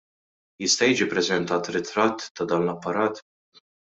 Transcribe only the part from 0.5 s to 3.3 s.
Jista' jiġi ppreżentat ritratt ta' dan l-apparat?